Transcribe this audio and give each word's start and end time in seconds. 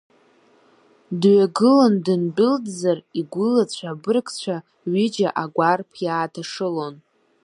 Дҩагылан 1.21 1.95
дындәылҵзар, 2.05 2.97
игәылацәа 3.19 3.87
абыргцәа 3.93 4.55
ҩыџьа 4.91 5.29
агәарԥ 5.43 5.89
иааҭашылон. 6.05 6.95